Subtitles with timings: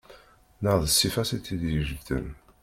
[0.63, 2.27] Neɣ d ssifa-s i tt-id-ijebden.